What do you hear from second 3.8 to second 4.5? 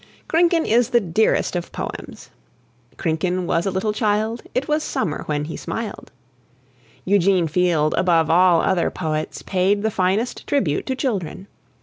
child.